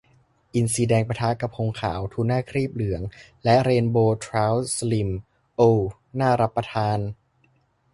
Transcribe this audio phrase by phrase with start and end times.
[0.53, 3.01] อินทรีแดง ปะทะ กะพงขาว ทูน่าครีบเหลือง
[3.43, 5.09] และ เรนโบว์เทราต์สลิ่ม
[5.57, 5.79] โอว
[6.19, 6.99] น่ารับประทาน